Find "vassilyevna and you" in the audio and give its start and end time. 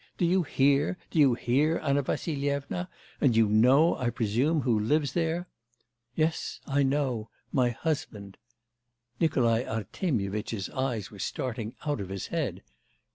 2.01-3.45